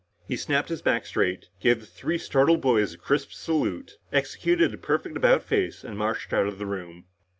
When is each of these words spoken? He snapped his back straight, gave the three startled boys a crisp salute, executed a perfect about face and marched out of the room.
He 0.27 0.35
snapped 0.35 0.69
his 0.69 0.81
back 0.81 1.05
straight, 1.05 1.49
gave 1.59 1.79
the 1.79 1.85
three 1.85 2.17
startled 2.17 2.59
boys 2.59 2.95
a 2.95 2.97
crisp 2.97 3.31
salute, 3.33 3.99
executed 4.11 4.73
a 4.73 4.77
perfect 4.79 5.15
about 5.15 5.43
face 5.43 5.83
and 5.83 5.95
marched 5.95 6.33
out 6.33 6.47
of 6.47 6.57
the 6.57 6.65
room. 6.65 7.05